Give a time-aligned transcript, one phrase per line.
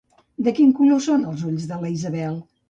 [0.45, 2.43] De quin color són els ulls de la Isabel?